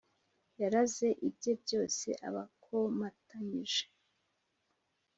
Yaraze 0.61 1.07
ibye 1.27 1.53
byose 1.63 2.07
abakomatanyije 2.27 3.83